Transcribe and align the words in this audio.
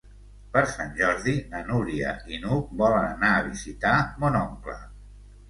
Per 0.53 0.61
Sant 0.69 0.95
Jordi 1.01 1.33
na 1.51 1.61
Núria 1.67 2.15
i 2.37 2.41
n'Hug 2.47 2.73
volen 2.81 3.07
anar 3.11 3.31
a 3.35 3.45
visitar 3.51 3.93
mon 4.25 4.41
oncle. 4.43 4.77